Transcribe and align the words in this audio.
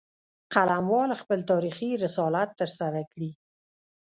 قلموال 0.53 1.09
خپل 1.21 1.39
تاریخي 1.51 1.89
رسالت 2.03 2.49
ترسره 2.61 3.01
کړي 3.11 3.31